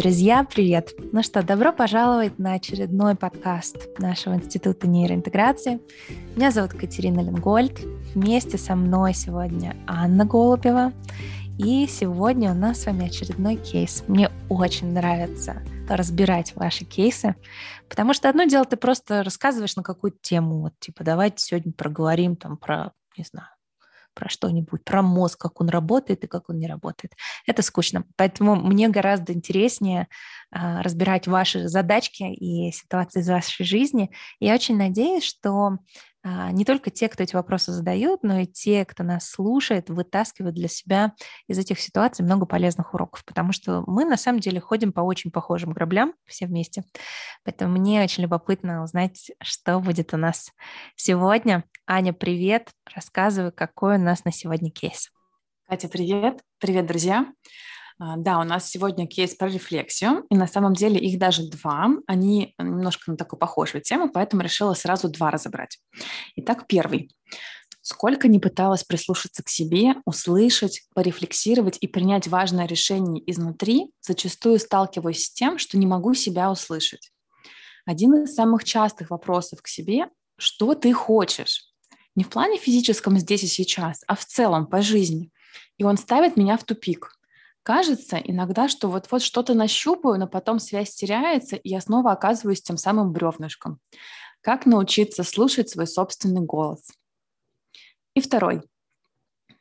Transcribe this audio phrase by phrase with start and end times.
[0.00, 0.94] Друзья, привет!
[1.12, 5.78] Ну что, добро пожаловать на очередной подкаст нашего Института нейроинтеграции.
[6.36, 7.78] Меня зовут Катерина Ленгольд.
[8.14, 10.94] Вместе со мной сегодня Анна Голубева.
[11.58, 14.02] И сегодня у нас с вами очередной кейс.
[14.08, 17.36] Мне очень нравится разбирать ваши кейсы,
[17.86, 22.36] потому что одно дело, ты просто рассказываешь на какую-то тему, вот типа давайте сегодня проговорим
[22.36, 23.48] там про, не знаю,
[24.14, 27.14] про что-нибудь, про мозг, как он работает и как он не работает.
[27.46, 28.04] Это скучно.
[28.16, 30.08] Поэтому мне гораздо интереснее
[30.50, 34.10] а, разбирать ваши задачки и ситуации из вашей жизни.
[34.40, 35.78] Я очень надеюсь, что
[36.24, 40.68] не только те, кто эти вопросы задают, но и те, кто нас слушает, вытаскивают для
[40.68, 41.14] себя
[41.46, 45.30] из этих ситуаций много полезных уроков, потому что мы на самом деле ходим по очень
[45.30, 46.84] похожим граблям все вместе.
[47.44, 50.50] Поэтому мне очень любопытно узнать, что будет у нас
[50.94, 51.64] сегодня.
[51.86, 52.70] Аня, привет!
[52.94, 55.10] Рассказывай, какой у нас на сегодня кейс.
[55.68, 56.40] Катя, привет!
[56.58, 57.26] Привет, друзья!
[58.02, 61.90] А, да, у нас сегодня кейс про рефлексию, и на самом деле их даже два.
[62.06, 65.78] Они немножко на такую похожую тему, поэтому решила сразу два разобрать.
[66.36, 67.14] Итак, первый.
[67.82, 75.26] Сколько не пыталась прислушаться к себе, услышать, порефлексировать и принять важное решение изнутри, зачастую сталкиваюсь
[75.26, 77.12] с тем, что не могу себя услышать.
[77.84, 81.66] Один из самых частых вопросов к себе– что ты хочешь?
[82.16, 85.30] Не в плане физическом здесь и сейчас, а в целом по жизни.
[85.76, 87.14] И он ставит меня в тупик–
[87.62, 92.76] Кажется иногда, что вот-вот что-то нащупаю, но потом связь теряется, и я снова оказываюсь тем
[92.76, 93.78] самым бревнышком.
[94.40, 96.90] Как научиться слушать свой собственный голос?
[98.14, 98.62] И второй.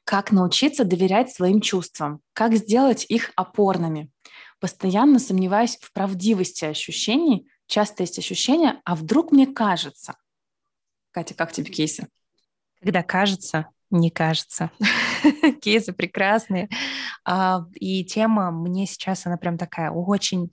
[0.06, 2.22] Как научиться доверять своим чувствам?
[2.34, 4.10] Как сделать их опорными?
[4.60, 7.50] Постоянно сомневаюсь в правдивости ощущений.
[7.68, 10.16] Часто есть ощущение, а вдруг мне кажется?
[11.12, 12.08] Катя, как тебе кейсы?
[12.82, 14.72] Когда кажется, не кажется.
[15.62, 16.70] Кейсы прекрасные.
[17.26, 20.52] А, и тема мне сейчас, она прям такая очень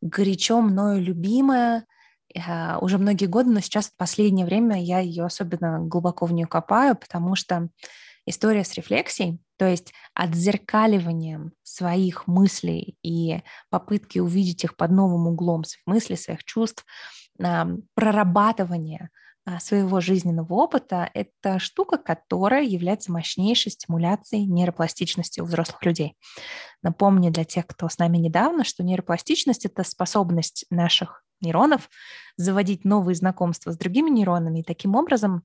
[0.00, 1.84] горячо мною любимая,
[2.46, 6.46] а, уже многие годы, но сейчас в последнее время я ее особенно глубоко в нее
[6.46, 7.68] копаю, потому что
[8.26, 15.64] история с рефлексией, то есть отзеркаливанием своих мыслей и попытки увидеть их под новым углом,
[15.64, 16.84] своих мыслей, своих чувств,
[17.36, 19.10] прорабатывание
[19.60, 26.16] своего жизненного опыта, это штука, которая является мощнейшей стимуляцией нейропластичности у взрослых людей.
[26.82, 31.90] Напомню для тех, кто с нами недавно, что нейропластичность— это способность наших нейронов
[32.36, 35.42] заводить новые знакомства с другими нейронами и таким образом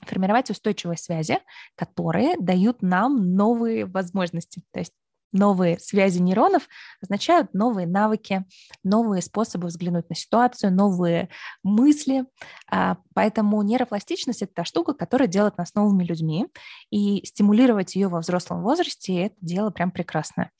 [0.00, 1.38] формировать устойчивые связи,
[1.76, 4.62] которые дают нам новые возможности.
[4.72, 4.94] То есть
[5.32, 6.68] Новые связи нейронов
[7.00, 8.44] означают новые навыки,
[8.82, 11.28] новые способы взглянуть на ситуацию, новые
[11.62, 12.24] мысли.
[12.70, 16.46] А, поэтому нейропластичность— это та штука, которая делает нас новыми людьми,
[16.90, 20.50] и стимулировать ее во взрослом возрасте— это дело прям прекрасное.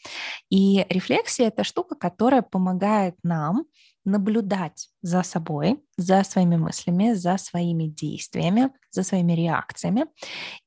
[0.50, 3.64] И рефлексия— это штука, которая помогает нам
[4.05, 10.06] наблюдать за собой, за своими мыслями, за своими действиями, за своими реакциями.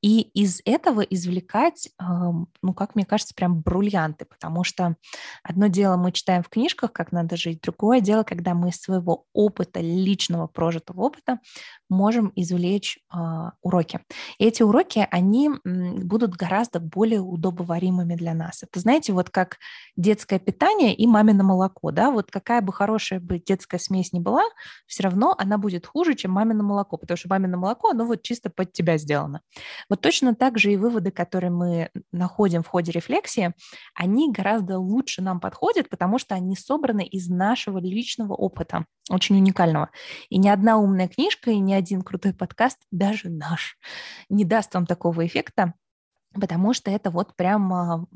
[0.01, 4.95] И из этого извлекать, ну, как мне кажется, прям бриллианты, потому что
[5.43, 9.25] одно дело мы читаем в книжках, как надо жить, другое дело, когда мы из своего
[9.33, 11.39] опыта, личного прожитого опыта,
[11.93, 14.01] можем извлечь а, уроки.
[14.39, 18.63] И эти уроки, они будут гораздо более удобоваримыми для нас.
[18.63, 19.57] Это, знаете, вот как
[19.95, 24.43] детское питание и мамино молоко, да, вот какая бы хорошая бы детская смесь не была,
[24.87, 28.49] все равно она будет хуже, чем мамино молоко, потому что мамино молоко, оно вот чисто
[28.49, 29.41] под тебя сделано.
[29.89, 33.53] Вот точно так же и выводы, которые мы находим в ходе рефлексии,
[33.93, 39.89] они гораздо лучше нам подходят, потому что они собраны из нашего личного опыта, очень уникального.
[40.29, 43.77] И ни одна умная книжка, и ни один крутой подкаст, даже наш,
[44.29, 45.73] не даст вам такого эффекта,
[46.33, 48.07] потому что это вот прям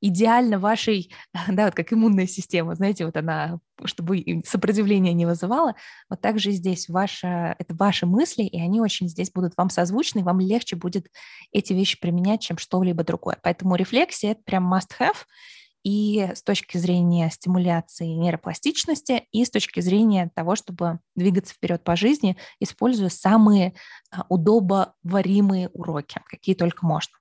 [0.00, 1.10] идеально вашей,
[1.48, 5.74] да, вот как иммунная система, знаете, вот она, чтобы сопротивление не вызывала,
[6.08, 10.22] вот так же здесь ваша, это ваши мысли, и они очень здесь будут вам созвучны,
[10.22, 11.08] вам легче будет
[11.52, 13.38] эти вещи применять, чем что-либо другое.
[13.42, 15.16] Поэтому рефлексия— это прям must-have,
[15.86, 21.94] и с точки зрения стимуляции нейропластичности, и с точки зрения того, чтобы двигаться вперед по
[21.94, 23.72] жизни, используя самые
[24.10, 27.16] а, удобоваримые уроки, какие только можно.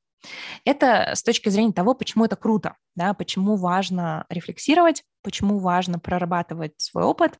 [0.63, 6.73] Это с точки зрения того, почему это круто, да, почему важно рефлексировать, почему важно прорабатывать
[6.77, 7.38] свой опыт.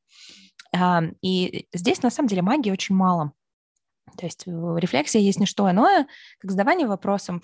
[1.24, 3.32] И здесь, на самом деле, магии очень мало.
[4.16, 6.06] То есть рефлексия есть не что иное,
[6.40, 7.42] как задавание вопросов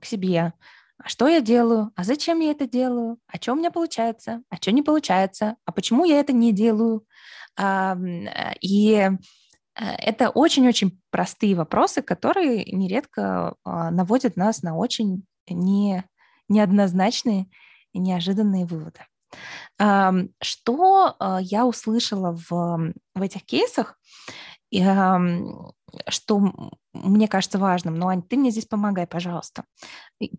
[0.00, 0.54] к себе.
[1.04, 1.90] А что я делаю?
[1.96, 3.18] А зачем я это делаю?
[3.26, 4.42] А что у меня получается?
[4.50, 5.56] А что не получается?
[5.64, 7.04] А почему я это не делаю?
[8.60, 9.10] И
[9.74, 16.04] Э, это очень-очень простые вопросы, которые нередко а, наводят нас на очень не,
[16.48, 17.46] неоднозначные
[17.92, 19.00] и неожиданные выводы.
[19.78, 23.98] Что э, я услышала в, в этих кейсах,
[26.08, 26.52] что
[26.92, 27.94] мне кажется важным.
[27.94, 29.64] Но, Ань, ты мне здесь помогай, пожалуйста.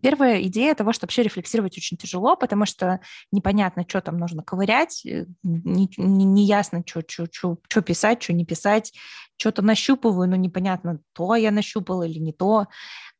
[0.02, 3.00] Первая идея того, что вообще рефлексировать очень тяжело, потому что
[3.32, 8.32] непонятно, что там нужно ковырять, э, неясно, не, не что, что, что, что писать, что
[8.32, 8.92] не писать.
[9.36, 12.68] Что-то нащупываю, но непонятно, то я нащупала или не то.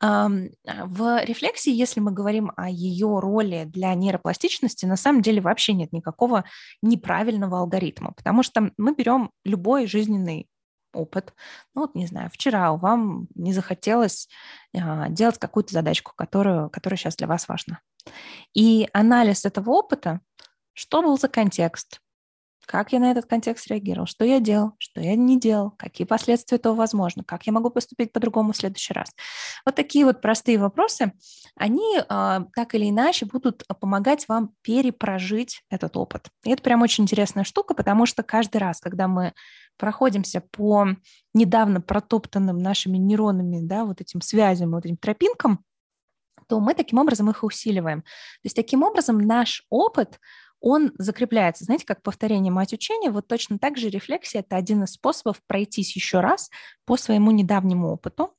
[0.00, 5.92] В рефлексии, если мы говорим о ее роли для нейропластичности, на самом деле вообще нет
[5.92, 6.44] никакого
[6.82, 10.48] неправильного алгоритма, потому что мы берем любой жизненный
[10.94, 11.35] опыт.
[11.75, 14.29] Ну, вот, не знаю, вчера вам не захотелось
[14.76, 17.81] а, делать какую-то задачку, которую, которая сейчас для вас важна.
[18.52, 20.20] И анализ этого опыта,
[20.73, 22.00] что был за контекст,
[22.67, 26.56] как я на этот контекст реагировал, что я делал, что я не делал, какие последствия
[26.56, 29.11] этого возможны, как я могу поступить по-другому в следующий раз.
[29.64, 31.12] Вот такие вот простые вопросы,
[31.56, 36.29] они э, так или иначе будут помогать вам перепрожить этот опыт.
[36.44, 39.35] И это прям очень интересная штука, потому что каждый раз, когда мы
[39.76, 40.87] проходимся по
[41.32, 45.65] недавно протоптанным нашими нейронами, да, вот этим связям, вот этим тропинкам,
[46.49, 48.03] то мы таким образом их усиливаем.
[48.03, 50.21] То есть таким образом наш опыт,
[50.61, 51.65] он закрепляется.
[51.65, 55.94] Знаете, как повторение мать учения, вот точно так же рефлексия– это один из способов пройтись
[55.94, 56.50] еще раз
[56.87, 58.35] по своему недавнему опыту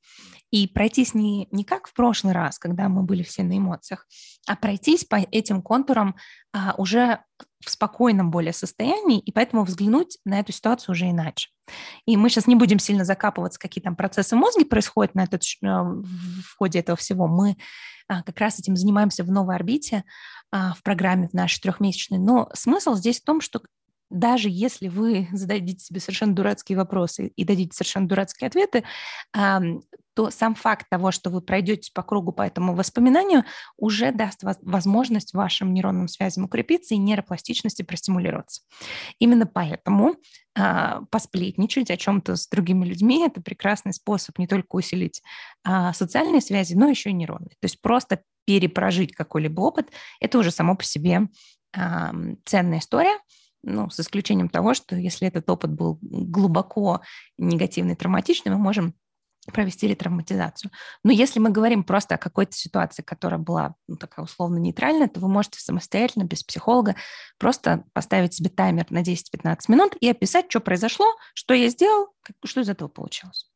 [0.50, 4.06] и пройтись не, не как в прошлый раз, когда мы были все на эмоциях,
[4.46, 6.16] а пройтись по этим контурам
[6.52, 7.20] а, уже
[7.64, 11.50] в спокойном более состоянии, и поэтому взглянуть на эту ситуацию уже иначе.
[12.06, 15.66] И мы сейчас не будем сильно закапываться, какие там процессы мозга происходят на этот, э,
[15.66, 17.26] в ходе этого всего.
[17.26, 17.56] Мы
[18.08, 20.04] а, как раз этим занимаемся в новой орбите,
[20.52, 22.18] а, в программе в нашей трехмесячной.
[22.18, 23.60] Но смысл здесь в том, что
[24.10, 28.84] даже если вы зададите себе совершенно дурацкие вопросы и дадите совершенно дурацкие ответы,
[30.16, 33.44] то сам факт того, что вы пройдете по кругу по этому воспоминанию,
[33.76, 38.62] уже даст возможность вашим нейронным связям укрепиться и нейропластичности простимулироваться.
[39.18, 40.16] Именно поэтому
[40.58, 45.22] а, посплетничать о чем-то с другими людьми– это прекрасный способ не только усилить
[45.64, 47.50] а, социальные связи, но еще и нейронные.
[47.50, 51.28] То есть просто перепрожить какой-либо опыт– это уже само по себе
[52.46, 53.18] ценная история–
[53.66, 57.02] ну, с исключением того, что если этот опыт был глубоко
[57.36, 58.94] негативный, травматичный, мы можем
[59.52, 60.70] провести ретравматизацию.
[61.04, 65.20] Но если мы говорим просто о какой-то ситуации, которая была ну, такая условно нейтральная, то
[65.20, 66.96] вы можете самостоятельно, без психолога,
[67.38, 72.08] просто поставить себе таймер на 10-15 минут и описать, что произошло, что я сделал,
[72.44, 73.50] что из этого получилось.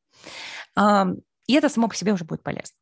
[0.76, 2.76] И это само по себе уже будет полезно.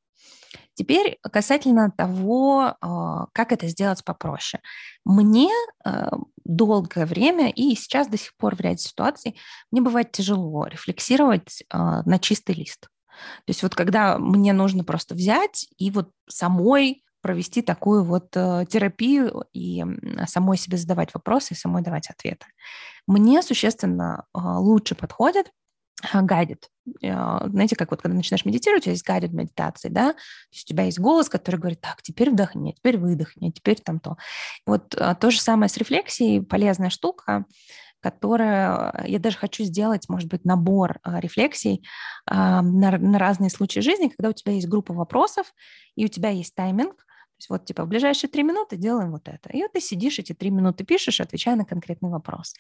[0.75, 4.63] Теперь касательно того, а, как это сделать попроще.
[5.05, 5.51] Мне
[5.85, 6.11] а,
[6.49, 9.39] долгое время и сейчас до сих пор в ряде ситуаций
[9.71, 12.81] мне бывает тяжело рефлексировать а, на чистый лист.
[12.81, 19.45] То есть вот когда мне нужно просто взять и вот самой провести такую вот терапию
[19.53, 19.85] и
[20.27, 22.47] самой себе задавать вопросы и самой давать ответы.
[23.09, 25.51] Мне существенно лучше подходит
[26.13, 26.69] гайдит.
[27.03, 30.19] Э, знаете, как вот когда начинаешь медитировать, у тебя есть гайдед медитации, да, то
[30.53, 34.17] есть у тебя есть голос, который говорит, так, теперь вдохни, теперь выдохни, теперь там то.
[34.67, 37.45] Вот а, то же самое с рефлексией, полезная штука,
[38.01, 41.85] которая, я даже хочу сделать, может быть, набор рефлексий
[42.27, 45.53] на, на разные случаи жизни, когда у тебя есть группа вопросов,
[45.97, 46.95] и у тебя есть тайминг,
[47.39, 49.51] есть вот типа в ближайшие три минуты делаем вот это.
[49.51, 52.55] И вот ты сидишь эти три минуты пишешь, отвечая на конкретный вопрос.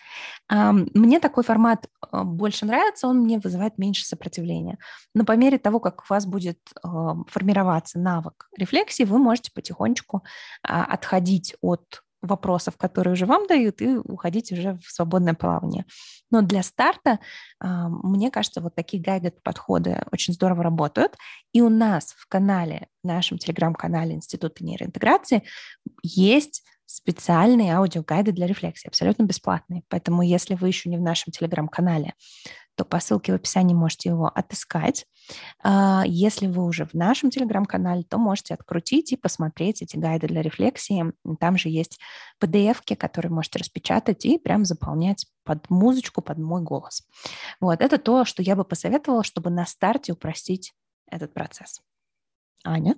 [0.48, 4.78] Мне такой формат а, больше нравится, он мне вызывает меньше сопротивления.
[5.14, 10.24] Но по мере того, как у вас будет формироваться навык рефлексии, вы можете потихонечку
[10.62, 15.84] а, отходить от вопросов, которые уже вам дают, и уходить уже в свободное плавание.
[16.30, 17.20] Но для старта,
[17.60, 21.16] а, мне кажется, вот такие гайды подходы очень здорово работают.
[21.52, 25.44] И у нас в канале, в нашем телеграм-канале Института нейроинтеграции
[26.02, 29.82] есть специальные аудиогайды для рефлексии, абсолютно бесплатные.
[29.88, 32.14] Поэтому, если вы еще не в нашем телеграм-канале,
[32.78, 35.04] то по ссылке в описании можете его отыскать.
[35.64, 40.42] А, если вы уже в нашем телеграм-канале, то можете открутить и посмотреть эти гайды для
[40.42, 41.12] рефлексии.
[41.40, 41.98] Там же есть
[42.40, 47.04] pdf которые можете распечатать и прям заполнять под музычку, под мой голос.
[47.60, 50.72] Вот, это то, что я бы посоветовала, чтобы на старте упростить
[51.10, 51.80] этот процесс.
[52.64, 52.94] Аня,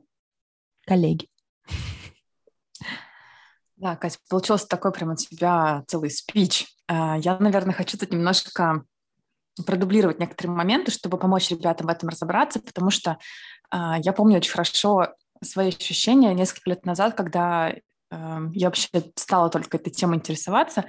[0.87, 1.29] коллеги.
[3.77, 6.67] Да, Катя, получился такой прям у тебя целый спич.
[6.87, 8.85] А, я, наверное, хочу тут немножко
[9.67, 13.19] продублировать некоторые моменты, чтобы помочь ребятам в этом разобраться, потому что
[13.73, 17.79] э, я помню очень хорошо свои ощущения несколько лет назад, когда э,
[18.11, 20.85] я вообще стала только этой темой интересоваться.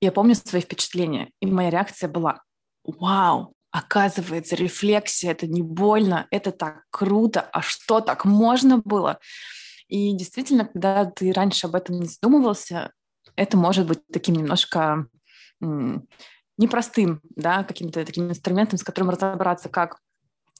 [0.00, 2.42] Я помню свои впечатления, и моя реакция была
[2.84, 9.18] «Вау, оказывается, рефлексия– это не больно, это так круто, а что, так можно было?»
[9.88, 12.92] И действительно, когда ты раньше об этом не задумывался,
[13.36, 15.06] это может быть таким немножко
[16.58, 19.98] непростым, да, каким-то таким инструментом, с которым разобраться, как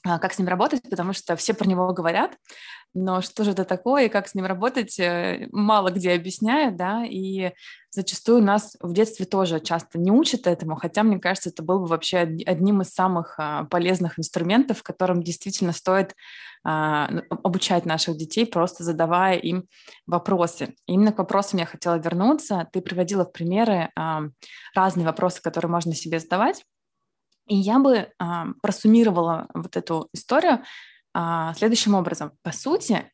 [0.05, 2.37] а, как с ним работать, потому что все про него говорят,
[2.93, 7.05] но что же это такое и как с ним работать, э, мало где объясняют, да,
[7.05, 7.51] и
[7.91, 11.85] зачастую нас в детстве тоже часто не учат этому, хотя, мне кажется, это был бы
[11.87, 16.15] вообще одним из самых а, полезных инструментов, которым действительно стоит
[16.63, 19.65] а, обучать наших детей, просто задавая им
[20.07, 20.75] вопросы.
[20.87, 22.67] И именно к вопросам я хотела вернуться.
[22.73, 23.91] Ты приводила в примеры
[24.75, 26.63] разные вопросы, которые можно себе задавать.
[27.49, 30.63] И я бы а, просуммировала вот эту историю
[31.21, 32.31] а, следующим образом.
[32.43, 33.11] По сути,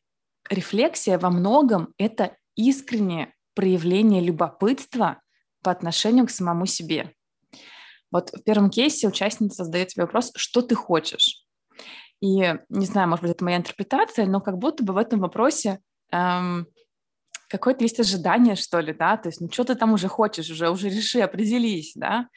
[0.48, 5.20] рефлексия во многом это искреннее проявление любопытства
[5.60, 7.12] по отношению к самому себе.
[8.12, 11.44] Вот в первом кейсе участница задает себе вопрос, что ты хочешь?
[12.20, 15.80] И не знаю, может быть, это моя интерпретация, но как будто бы в этом вопросе
[16.12, 16.68] эм,
[17.48, 20.70] какое-то есть ожидание, что ли, да, то есть, ну, что ты там уже хочешь, уже,
[20.70, 22.28] уже реши, определись, да,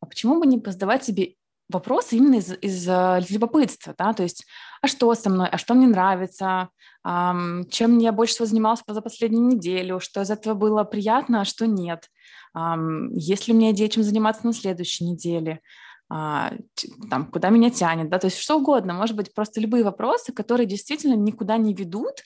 [0.00, 1.34] а почему бы не задавать себе
[1.68, 4.44] вопросы именно из, э, из любопытства, да, то есть,
[4.82, 6.68] а что со мной, а что мне нравится,
[7.04, 11.44] эм, чем я больше всего занималась за последнюю неделю, что из этого было приятно, а
[11.44, 12.08] что нет,
[12.54, 15.60] эм, есть ли у меня идея, чем заниматься на следующей неделе,
[16.08, 16.52] а,
[17.10, 20.66] там, куда меня тянет, да, то есть что угодно, может быть, просто любые вопросы, которые
[20.66, 22.22] действительно никуда не ведут,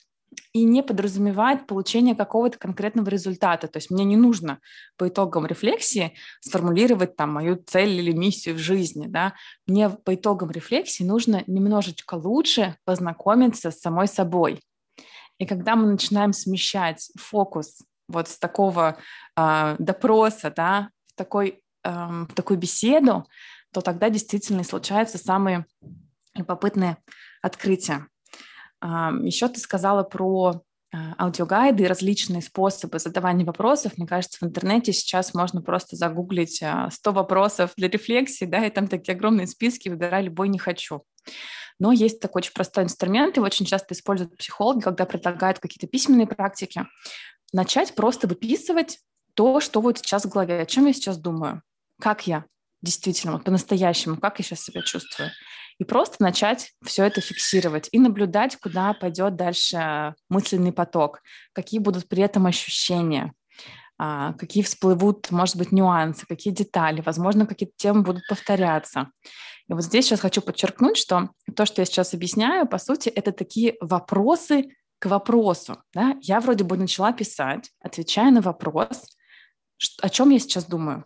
[0.53, 3.67] и не подразумевает получение какого-то конкретного результата.
[3.67, 4.59] То есть мне не нужно
[4.97, 9.07] по итогам рефлексии сформулировать там мою цель или миссию в жизни.
[9.07, 9.33] Да?
[9.65, 14.59] Мне по итогам рефлексии нужно немножечко лучше познакомиться с самой собой.
[15.37, 18.97] И когда мы начинаем смещать фокус вот с такого
[19.37, 23.25] э, допроса, да, в, такой, э, в такую беседу,
[23.73, 25.65] то тогда действительно случаются самые
[26.35, 26.97] любопытные
[27.41, 28.07] открытия.
[28.81, 33.93] Еще ты сказала про а, аудиогайды и различные способы задавания вопросов.
[33.97, 38.69] Мне кажется, в интернете сейчас можно просто загуглить 100 а, вопросов для рефлексии, да, и
[38.69, 41.03] там такие огромные списки, выбирай любой «не хочу».
[41.79, 46.27] Но есть такой очень простой инструмент, его очень часто используют психологи, когда предлагают какие-то письменные
[46.27, 46.85] практики.
[47.53, 48.99] Начать просто выписывать
[49.33, 51.61] то, что вот сейчас в голове, о чем я сейчас думаю,
[51.99, 52.43] как я
[52.81, 55.31] действительно, вот по-настоящему, как я сейчас себя чувствую
[55.81, 61.21] и просто начать все это фиксировать и наблюдать, куда пойдет дальше мысленный поток,
[61.53, 63.33] какие будут при этом ощущения,
[63.97, 69.09] а, какие всплывут, может быть, нюансы, какие детали, возможно, какие-то темы будут повторяться.
[69.67, 73.31] И вот здесь сейчас хочу подчеркнуть, что то, что я сейчас объясняю, по сути, это
[73.31, 75.81] такие вопросы к вопросу.
[75.93, 76.15] Да?
[76.21, 79.17] Я вроде бы начала писать, отвечая на вопрос,
[80.01, 81.05] о чем я сейчас думаю.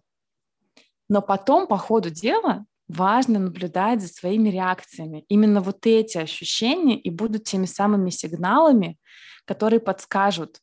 [1.10, 5.26] Но потом, по ходу дела, важно наблюдать за своими реакциями.
[5.28, 8.98] Именно вот эти ощущения и будут теми самыми сигналами,
[9.46, 10.60] которые подскажут,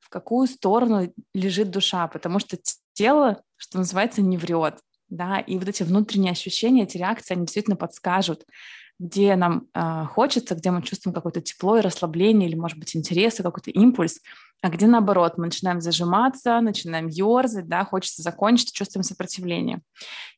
[0.00, 2.58] в какую сторону лежит душа, потому что
[2.92, 4.78] тело, что называется, не врет.
[5.08, 5.38] Да?
[5.40, 8.44] И вот эти внутренние ощущения, эти реакции, они действительно подскажут,
[8.98, 13.36] где нам э, хочется, где мы чувствуем какое-то тепло и расслабление, или, может быть, интерес
[13.36, 14.20] какой-то импульс,
[14.62, 19.82] а где наоборот, мы начинаем зажиматься, начинаем ерзать, да, хочется закончить, чувствуем сопротивление.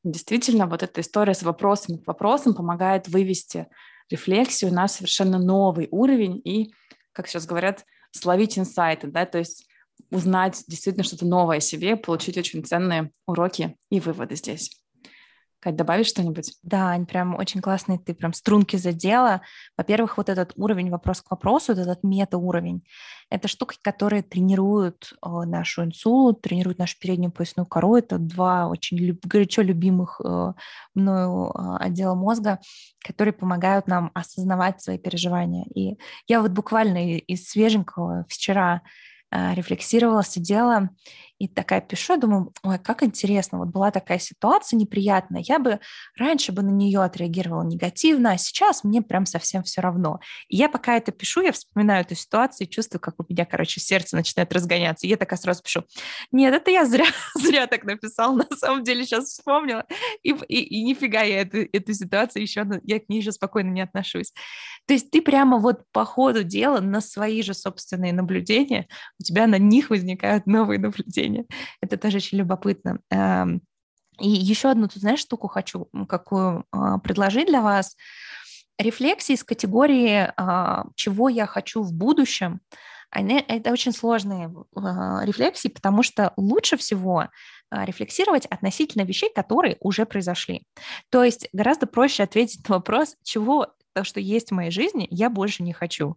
[0.02, 3.66] И действительно, вот эта история с вопросами к вопросам помогает вывести
[4.11, 6.73] рефлексию на совершенно новый уровень и,
[7.12, 9.66] как сейчас говорят, словить инсайты, да, то есть
[10.11, 14.84] узнать действительно что-то новое о себе, получить очень ценные уроки и выводы здесь.
[15.64, 16.59] Кать, добавить что-нибудь?
[16.62, 19.40] Да, Ань, прям очень классный, ты прям струнки задела.
[19.78, 22.83] Во-первых, вот этот уровень вопрос к вопросу, вот этот мета-уровень,
[23.30, 27.97] это штуки, которые тренируют э, нашу инсулу, тренируют нашу переднюю поясную кору.
[27.97, 30.52] Это два очень люб- горячо любимых э,
[30.94, 32.59] мною э, отдела мозга,
[33.02, 35.64] которые помогают нам осознавать свои переживания.
[35.75, 35.97] И
[36.28, 38.83] я вот буквально из свеженького вчера
[39.30, 40.90] э, рефлексировала, сидела
[41.38, 45.81] и такая пишу, думаю, ой, как интересно, вот была такая ситуация неприятная, я бы
[46.17, 50.21] раньше бы на нее отреагировала негативно, а сейчас мне прям совсем все равно.
[50.49, 53.81] И я пока это пишу, я вспоминаю эту ситуацию и чувствую, как у меня, короче,
[53.81, 55.07] сердце начинает разгоняться.
[55.07, 55.85] И я такая сразу пишу,
[56.31, 59.85] нет, это я зря, зря так написал, на самом деле сейчас вспомнила,
[60.23, 63.81] и, и, и нифига я эту, эту ситуацию еще, я к ней еще спокойно не
[63.81, 64.33] отношусь.
[64.87, 68.87] То есть ты прямо вот по ходу дела на свои же собственные наблюдения,
[69.19, 71.47] у тебя на них возникают новые наблюдения чтения.
[71.81, 73.00] Это тоже очень любопытно.
[73.11, 73.62] Эм,
[74.21, 77.97] и еще одну, тут знаешь, штуку хочу какую а, предложить для вас.
[78.79, 82.61] Рефлексии из категории а, «чего я хочу в будущем»
[83.17, 87.29] это очень сложные а, рефлексии, потому что лучше всего
[87.71, 90.64] рефлексировать относительно вещей, которые уже произошли.
[91.11, 95.31] То есть гораздо проще ответить на вопрос, чего то, что есть в моей жизни, я
[95.31, 96.17] больше не хочу.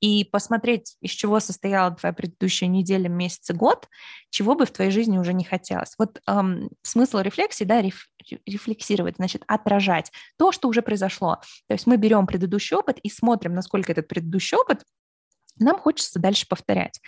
[0.00, 3.88] И посмотреть, из чего состояла твоя предыдущая неделя, месяц год,
[4.30, 5.94] чего бы в твоей жизни уже не хотелось.
[5.98, 8.08] Вот эм, смысл рефлексии, да, реф,
[8.46, 11.36] рефлексировать, значит, отражать то, что уже произошло.
[11.68, 14.84] То есть мы берем предыдущий опыт и смотрим, насколько этот предыдущий опыт
[15.58, 17.00] нам хочется дальше повторять.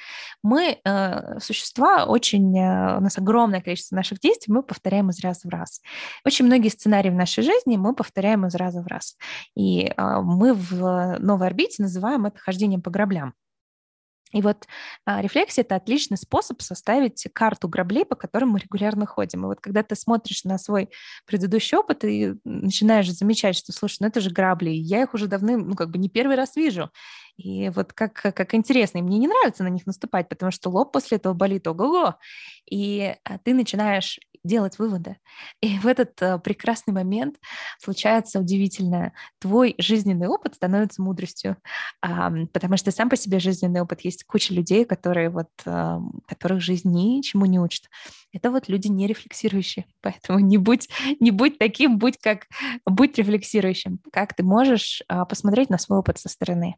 [0.43, 5.41] Мы э, существа очень, э, у нас огромное количество наших действий мы повторяем из раза
[5.45, 5.81] в раз.
[6.25, 9.17] Очень многие сценарии в нашей жизни мы повторяем из раза в раз.
[9.55, 13.35] И э, мы в новой орбите называем это хождением по граблям.
[14.37, 14.67] И вот
[15.07, 19.45] а, рефлексия– это отличный способ составить карту граблей, по которым мы регулярно ходим.
[19.45, 20.91] И вот когда ты смотришь на свой
[21.25, 25.71] предыдущий опыт и начинаешь замечать, что, слушай, ну это же грабли, я их уже давным,
[25.71, 26.91] ну как бы не первый раз вижу.
[27.39, 30.93] И вот как, как интересно, и мне не нравится на них наступать, потому что лоб
[30.93, 32.17] после этого болит ого-го.
[32.71, 35.17] И а, ты начинаешь делать выводы.
[35.61, 37.37] И в этот uh, прекрасный момент
[37.79, 39.13] случается удивительное.
[39.39, 41.57] Твой жизненный опыт становится мудростью,
[42.01, 45.49] потому что сам по себе жизненный опыт есть куча людей, которые вот,
[46.27, 47.85] которых жизнь ничему не учит.
[48.33, 50.89] Это вот люди не рефлексирующие, поэтому не будь,
[51.21, 52.47] не будь таким, будь как,
[52.87, 54.01] будь рефлексирующим.
[54.13, 56.77] Как ты можешь посмотреть на свой опыт со стороны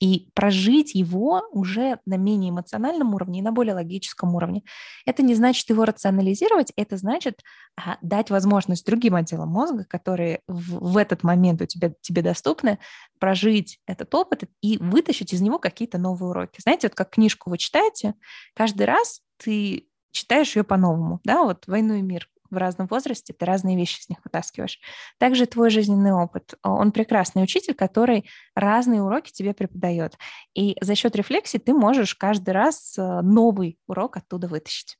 [0.00, 4.62] и прожить его уже на менее эмоциональном уровне и на более логическом уровне.
[5.06, 7.42] Это не значит его рационализировать, это значит
[7.76, 12.78] а, дать возможность другим отделам мозга, которые в, в этот момент у тебя, тебе доступны,
[13.18, 16.60] прожить этот опыт и вытащить из него какие-то новые уроки.
[16.60, 18.14] Знаете, вот как книжку вы читаете,
[18.54, 23.44] каждый раз ты читаешь ее по-новому, да, вот «Войну и мир», в разном возрасте, ты
[23.44, 24.78] разные вещи из них вытаскиваешь.
[25.18, 26.54] Также твой жизненный опыт.
[26.62, 30.16] Он прекрасный учитель, который разные уроки тебе преподает.
[30.54, 34.96] И за счет рефлексии ты можешь каждый раз э, новый урок оттуда вытащить.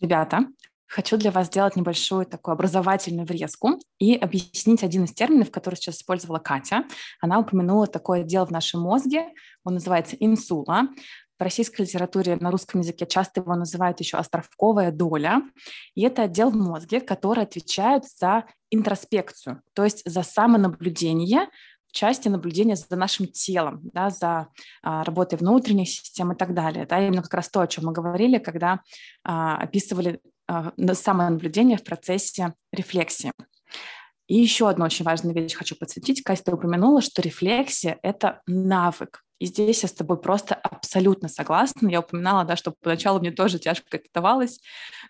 [0.00, 0.46] Ребята,
[0.86, 5.96] Хочу для вас сделать небольшую такую образовательную врезку и объяснить один из терминов, который сейчас
[5.96, 6.84] использовала Катя.
[7.20, 9.26] Она упомянула такое отдел в нашем мозге,
[9.64, 10.82] он называется инсула.
[11.38, 15.42] В российской литературе на русском языке часто его называют еще островковая доля.
[15.94, 21.48] И это отдел в мозге, который отвечает за интроспекцию, то есть за самонаблюдение
[21.88, 24.48] в части наблюдения за нашим телом, да, за
[24.82, 26.86] а, работой внутренних систем и так далее.
[26.86, 28.80] Да, именно как раз то, о чем мы говорили, когда
[29.22, 33.32] а, описывали а, самонаблюдение в процессе рефлексии.
[34.26, 36.22] И еще одну очень важную вещь хочу подсветить.
[36.22, 39.23] Катя упомянула, что рефлексия– это навык.
[39.38, 41.88] И здесь я с тобой просто абсолютно согласна.
[41.88, 44.60] Я упоминала, да, что поначалу мне тоже тяжко это давалось,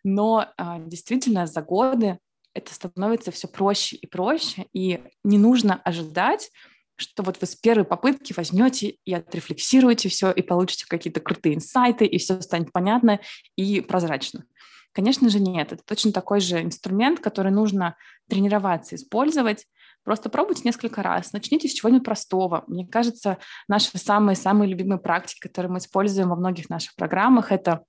[0.03, 2.19] но а, действительно за годы
[2.55, 6.51] это становится все проще и проще, и не нужно ожидать,
[6.97, 12.07] что вот вы с первой попытки возьмете и отрефлексируете все, и получите какие-то крутые инсайты,
[12.07, 13.21] и все станет понятно
[13.57, 14.45] и прозрачно.
[14.93, 15.73] Конечно же, нет.
[15.73, 17.97] Это точно такой же инструмент, который нужно
[18.29, 19.67] тренироваться, использовать.
[20.05, 21.33] Просто пробуйте несколько раз.
[21.33, 22.65] Начните с чего-нибудь простого.
[22.67, 23.39] Мне кажется,
[23.69, 27.85] наши самые-самые любимые практики, которые мы используем во многих наших программах, это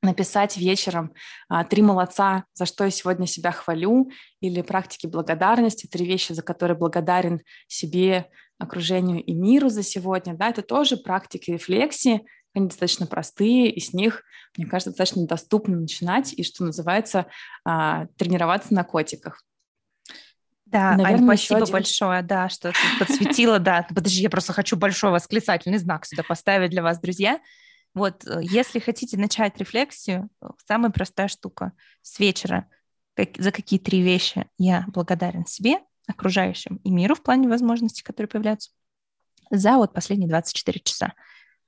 [0.00, 1.12] написать вечером
[1.48, 6.42] а, три молодца, за что я сегодня себя хвалю, или практики благодарности, три вещи, за
[6.42, 10.34] которые благодарен себе, окружению и миру за сегодня.
[10.34, 14.22] Да, это тоже практики рефлексии, они достаточно простые, и с них,
[14.56, 17.26] мне кажется, достаточно доступно начинать и, что называется,
[17.64, 19.42] а, тренироваться на котиках.
[20.70, 21.72] Да, Наверное, Ань, спасибо один...
[21.72, 23.86] большое, да, что ты подсветила, да.
[23.88, 27.40] Подожди, я просто хочу большой восклицательный знак сюда поставить для вас, друзья.
[27.94, 30.28] Вот, э, если хотите начать рефлексию,
[30.66, 32.68] самая простая штука с вечера.
[33.14, 38.28] Как, за какие три вещи я благодарен себе, окружающим и миру в плане возможностей, которые
[38.28, 38.70] появляются
[39.50, 41.14] за вот последние 24 часа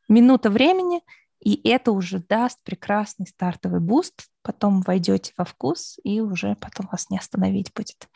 [0.09, 1.01] минута времени,
[1.41, 4.27] и это уже даст прекрасный стартовый boost.
[4.43, 8.09] Потом войдете во вкус, и уже потом вас не остановить будет.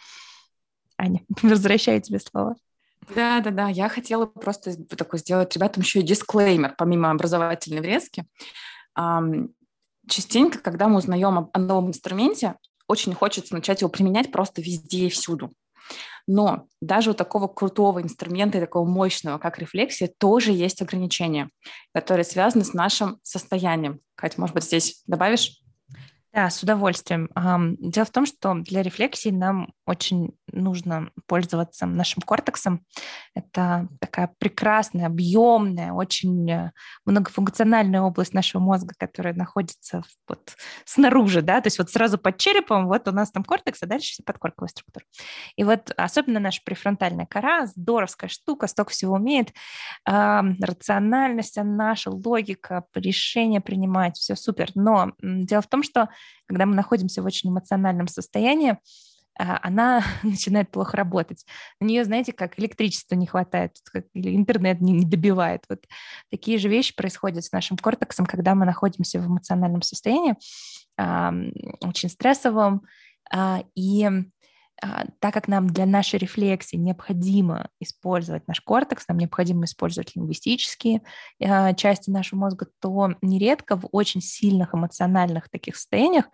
[1.04, 2.56] Аня, возвращаю тебе слово.
[3.14, 3.68] Да, да, да.
[3.68, 8.24] Я хотела просто такой сделать ребятам еще и дисклеймер, помимо образовательной врезки.
[10.08, 12.54] Частенько, когда мы узнаем о новом инструменте,
[12.88, 15.50] очень хочется начать его применять просто везде и всюду.
[16.26, 21.50] Но даже у такого крутого инструмента и такого мощного, как рефлексия, тоже есть ограничения,
[21.92, 24.00] которые связаны с нашим состоянием.
[24.14, 25.63] Катя, может быть, здесь добавишь?
[26.34, 27.30] Да, с удовольствием.
[27.78, 32.84] Дело в том, что для рефлексии нам очень нужно пользоваться нашим кортексом.
[33.34, 36.72] Это такая прекрасная, объемная, очень э,
[37.04, 42.86] многофункциональная область нашего мозга, которая находится вот снаружи, да, то есть вот сразу под черепом,
[42.86, 45.04] вот у нас там кортекс, а дальше все подкорковая структура.
[45.56, 49.52] И вот особенно наша префронтальная кора, здоровская штука, столько всего умеет.
[50.06, 54.70] Рациональность наша, логика, решение принимать, все супер.
[54.74, 56.08] Но дело в том, что
[56.46, 58.76] когда мы находимся в очень эмоциональном состоянии,
[59.38, 61.44] а, она начинает плохо работать.
[61.80, 65.64] На нее, знаете, как электричества не хватает, как, интернет не, не добивает.
[65.68, 65.84] Вот
[66.30, 70.36] такие же вещи происходят с нашим кортексом, когда мы находимся в эмоциональном состоянии,
[70.96, 72.82] очень стрессовом,
[73.32, 74.08] а, и
[74.80, 81.02] так как нам для нашей рефлексии необходимо использовать наш кортекс, нам необходимо использовать лингвистические
[81.40, 86.26] а, части нашего мозга, то нередко в очень сильных эмоциональных таких состояниях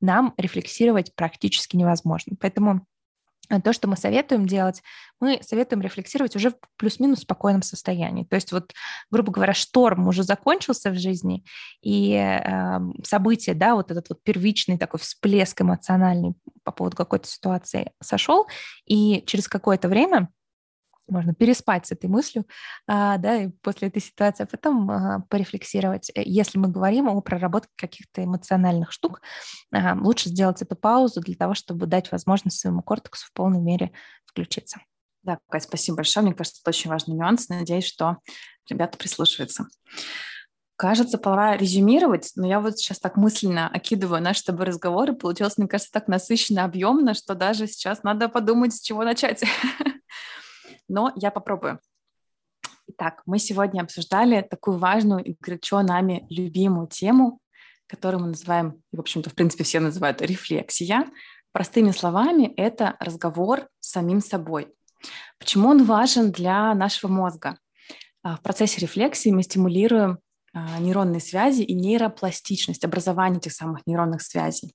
[0.00, 2.36] нам рефлексировать практически невозможно.
[2.38, 2.93] Поэтому а
[3.62, 4.82] то, что мы советуем делать,
[5.20, 8.24] мы советуем рефлексировать уже в плюс-минус спокойном состоянии.
[8.24, 8.72] То есть вот,
[9.10, 11.44] грубо говоря, шторм уже закончился в жизни,
[11.82, 17.92] и э, событие, да, вот этот вот первичный такой всплеск эмоциональный по поводу какой-то ситуации
[18.02, 18.46] сошел,
[18.86, 20.28] и через какое-то время
[21.08, 22.46] можно переспать с этой мыслью,
[22.86, 26.10] а, да, и после этой ситуации, а потом а, порефлексировать.
[26.14, 29.20] Э, если мы говорим о проработке каких-то эмоциональных штук,
[29.72, 33.92] лучше сделать эту паузу для того, чтобы дать возможность своему кортексу в полной мере
[34.26, 34.80] включиться.
[35.24, 36.26] Да, Кать, спасибо большое.
[36.26, 37.48] Мне кажется, это очень важный нюанс.
[37.48, 38.18] Надеюсь, что
[38.68, 39.66] ребята прислушиваются.
[40.76, 45.14] Кажется, пора резюмировать, но я вот сейчас так мысленно окидываю наши с тобой разговоры.
[45.14, 49.42] Получилось, мне кажется, так насыщенно, объемно, что даже сейчас надо подумать, с чего начать.
[50.88, 51.80] но я попробую.
[52.86, 57.40] Итак, мы сегодня обсуждали такую важную и горячо нами любимую тему,
[57.86, 61.06] которую мы называем, и, в общем-то, в принципе, все называют рефлексия.
[61.52, 64.74] Простыми словами, это разговор с самим собой.
[65.38, 67.58] Почему он важен для нашего мозга?
[68.22, 70.18] А, в процессе рефлексии мы стимулируем
[70.52, 74.72] а, нейронные связи и нейропластичность, образование этих самых нейронных связей.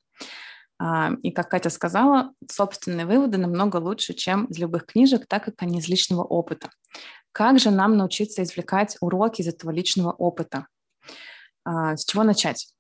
[0.79, 5.55] А, и, как Катя сказала, собственные выводы намного лучше, чем из любых книжек, так как
[5.59, 6.69] они из личного опыта.
[7.33, 10.67] Как же нам научиться извлекать уроки из этого личного опыта?
[11.65, 12.73] А, с чего начать?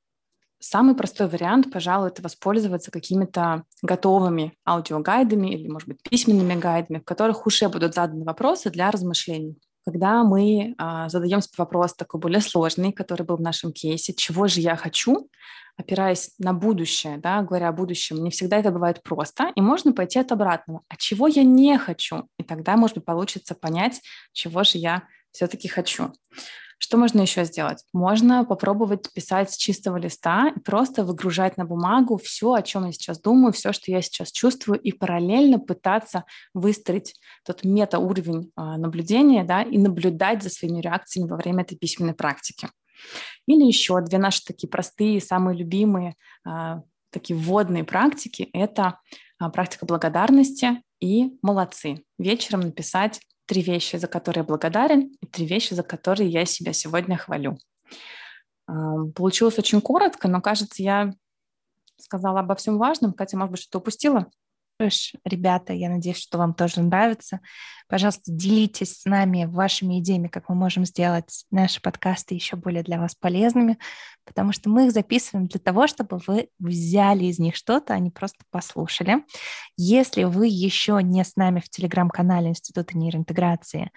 [0.61, 7.05] Самый простой вариант, пожалуй, это воспользоваться какими-то готовыми аудиогайдами или, может быть, письменными гайдами, в
[7.05, 9.57] которых уже будут заданы вопросы для размышлений.
[9.89, 14.45] Когда мы а, задаем себе вопрос такой более сложный, который был в нашем кейсе, чего
[14.45, 15.31] же я хочу,
[15.77, 20.19] опираясь на будущее, да, говоря о будущем, не всегда это бывает просто, и можно пойти
[20.19, 20.81] от обратного.
[20.89, 22.27] А чего я не хочу?
[22.37, 23.99] И тогда, может быть, получится понять,
[24.31, 26.13] чего же я все-таки хочу.
[26.81, 27.83] Что можно еще сделать?
[27.91, 32.93] Можно попробовать писать с чистого листа и просто выгружать на бумагу все, о чем я
[32.93, 37.15] сейчас думаю, все, что я сейчас чувствую, и параллельно пытаться выстроить
[37.45, 42.69] тот метауровень а, наблюдения да, и наблюдать за своими реакциями во время этой письменной практики.
[43.45, 46.15] Или еще две наши такие простые, самые любимые
[46.45, 48.99] а, такие вводные практики– это
[49.37, 52.05] а, практика благодарности и молодцы.
[52.17, 56.71] Вечером написать три вещи, за которые я благодарен, и три вещи, за которые я себя
[56.71, 57.57] сегодня хвалю.
[59.15, 61.15] Получилось очень коротко, но, кажется, я
[61.97, 63.13] сказала обо всем важном.
[63.13, 64.27] Катя, может быть, что-то упустила?
[65.25, 67.41] Ребята, я надеюсь, что вам тоже нравится.
[67.89, 72.97] Пожалуйста, делитесь с нами вашими идеями, как мы можем сделать наши подкасты еще более для
[72.97, 73.77] вас полезными,
[74.25, 78.09] потому что мы их записываем для того, чтобы вы взяли из них что-то, а не
[78.09, 79.25] просто послушали.
[79.75, 83.91] Если вы еще не с нами в телеграм-канале Института нейроинтеграции,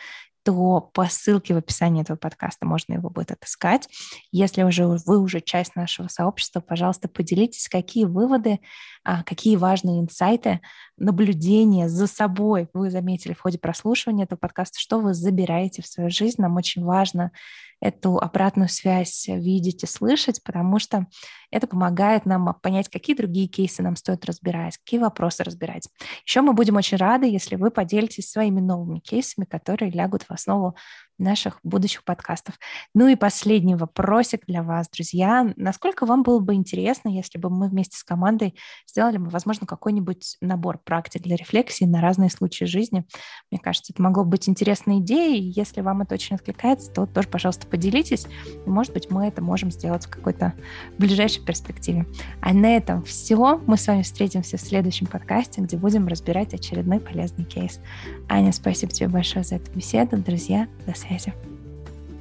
[0.44, 3.88] то по ссылке в описании этого подкаста можно его будет отыскать.
[4.32, 8.60] Если уже вы уже часть нашего сообщества, пожалуйста, поделитесь, какие выводы,
[9.04, 10.60] какие важные инсайты,
[10.96, 16.10] наблюдения за собой вы заметили в ходе прослушивания этого подкаста, что вы забираете в свою
[16.10, 16.40] жизнь.
[16.40, 17.32] Нам очень важно
[17.80, 21.06] эту обратную связь видеть и слышать, потому что
[21.50, 25.88] это помогает нам понять, какие другие кейсы нам стоит разбирать, какие вопросы разбирать.
[26.24, 30.76] Еще мы будем очень рады, если вы поделитесь своими новыми кейсами, которые лягут в основу
[31.22, 32.58] наших будущих подкастов.
[32.94, 35.52] Ну и последний вопросик для вас, друзья.
[35.56, 38.54] Насколько вам было бы интересно, если бы мы вместе с командой
[38.86, 43.04] сделали бы, возможно, какой-нибудь набор практик для рефлексии на разные случаи жизни?
[43.50, 45.52] Мне кажется, это могло быть интересной идеей.
[45.56, 48.26] Если вам это очень откликается, то тоже, пожалуйста, поделитесь.
[48.66, 50.54] И, может быть, мы это можем сделать в какой-то
[50.98, 52.06] ближайшей перспективе.
[52.40, 53.60] А на этом все.
[53.66, 57.80] Мы с вами встретимся в следующем подкасте, где будем разбирать очередной полезный кейс.
[58.28, 60.16] Аня, спасибо тебе большое за эту беседу.
[60.16, 61.34] Друзья, до связи.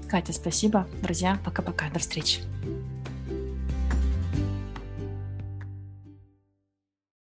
[0.09, 0.87] Катя, спасибо.
[1.01, 1.89] Друзья, пока-пока.
[1.89, 2.41] До встречи.